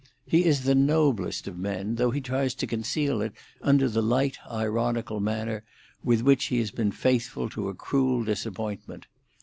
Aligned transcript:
He 0.25 0.45
is 0.45 0.63
the 0.63 0.73
noblest 0.73 1.47
of 1.47 1.59
men, 1.59 1.93
though 1.93 2.09
he 2.09 2.21
tries 2.21 2.55
to 2.55 2.65
conceal 2.65 3.21
it 3.21 3.33
under 3.61 3.87
the 3.87 4.01
light, 4.01 4.39
ironical 4.49 5.19
manner 5.19 5.63
with 6.03 6.21
which 6.23 6.45
he 6.45 6.57
has 6.57 6.71
been 6.71 6.91
faithful 6.91 7.49
to 7.49 7.69
a 7.69 7.75
cruel 7.75 8.23
disappointment. 8.23 9.05